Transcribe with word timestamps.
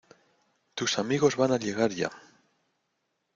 Tus 0.73 0.97
amigos 0.97 1.35
van 1.35 1.51
a 1.51 1.59
llegar 1.59 1.91
ya. 1.91 2.09